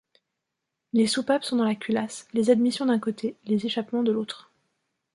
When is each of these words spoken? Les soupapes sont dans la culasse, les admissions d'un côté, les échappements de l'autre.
Les 0.93 1.05
soupapes 1.05 1.43
sont 1.43 1.57
dans 1.57 1.63
la 1.63 1.75
culasse, 1.75 2.27
les 2.33 2.49
admissions 2.49 2.87
d'un 2.87 2.97
côté, 2.97 3.37
les 3.43 3.67
échappements 3.67 4.01
de 4.01 4.11
l'autre. 4.11 4.51